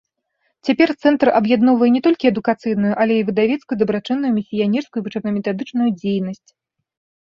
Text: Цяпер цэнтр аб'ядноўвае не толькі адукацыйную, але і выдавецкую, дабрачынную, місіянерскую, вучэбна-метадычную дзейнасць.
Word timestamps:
Цяпер 0.69 0.93
цэнтр 1.03 1.31
аб'ядноўвае 1.39 1.91
не 1.99 2.01
толькі 2.09 2.31
адукацыйную, 2.33 2.93
але 3.05 3.13
і 3.21 3.27
выдавецкую, 3.31 3.75
дабрачынную, 3.85 4.31
місіянерскую, 4.41 4.99
вучэбна-метадычную 5.09 5.89
дзейнасць. 6.05 6.49